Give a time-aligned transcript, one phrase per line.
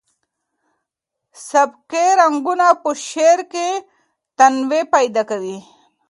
[1.47, 3.67] سبکي رنګونه په شعر کې
[4.37, 5.57] تنوع پیدا کوي.